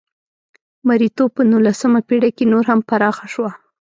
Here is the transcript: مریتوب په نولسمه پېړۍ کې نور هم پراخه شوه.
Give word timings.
مریتوب 0.87 1.29
په 1.35 1.41
نولسمه 1.51 1.99
پېړۍ 2.07 2.31
کې 2.37 2.45
نور 2.53 2.63
هم 2.71 2.79
پراخه 2.89 3.25
شوه. 3.33 3.51